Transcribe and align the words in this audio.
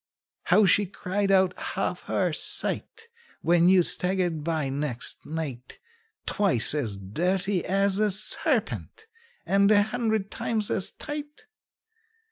How 0.45 0.65
she 0.65 0.87
cried 0.87 1.29
out 1.29 1.53
half 1.75 2.05
her 2.05 2.33
sight, 2.33 3.07
When 3.41 3.69
you 3.69 3.83
staggered 3.83 4.43
by, 4.43 4.69
next 4.69 5.23
night, 5.27 5.77
Twice 6.25 6.73
as 6.73 6.97
dirty 6.97 7.63
as 7.63 7.99
a 7.99 8.09
serpent, 8.09 9.05
and 9.45 9.69
a 9.69 9.83
hundred 9.83 10.31
times 10.31 10.71
as 10.71 10.89
tight? 10.89 11.45